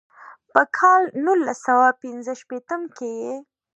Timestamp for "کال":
0.77-1.01